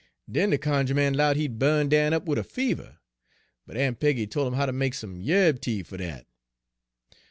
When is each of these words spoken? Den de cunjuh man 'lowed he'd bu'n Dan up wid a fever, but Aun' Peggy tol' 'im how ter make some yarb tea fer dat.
Den 0.27 0.49
de 0.49 0.57
cunjuh 0.57 0.95
man 0.95 1.13
'lowed 1.13 1.35
he'd 1.37 1.59
bu'n 1.59 1.87
Dan 1.87 2.11
up 2.11 2.25
wid 2.25 2.39
a 2.39 2.43
fever, 2.43 2.97
but 3.67 3.77
Aun' 3.77 3.93
Peggy 3.93 4.25
tol' 4.25 4.47
'im 4.47 4.53
how 4.55 4.65
ter 4.65 4.71
make 4.71 4.95
some 4.95 5.21
yarb 5.21 5.59
tea 5.61 5.83
fer 5.83 5.97
dat. 5.97 6.25